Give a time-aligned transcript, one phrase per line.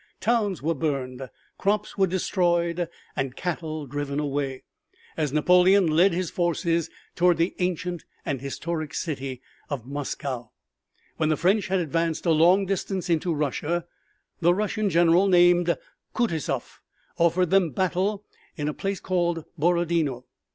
[0.19, 1.29] Towns were burned,
[1.59, 4.63] crops were destroyed and cattle were driven away,
[5.15, 10.49] as Napoleon led his forces toward the ancient and historic city of Moscow.
[11.17, 13.85] When the French had advanced a long distance into Russia,
[14.39, 15.77] the Russian general named
[16.15, 16.81] Kutusoff
[17.19, 18.25] offered them battle
[18.57, 20.25] in a place called Borodino.